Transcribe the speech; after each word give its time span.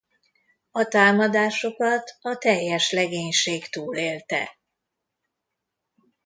A 0.71 0.83
támadásokat 0.85 2.17
a 2.21 2.35
teljes 2.37 2.91
legénység 2.91 3.67
túlélte. 3.67 4.59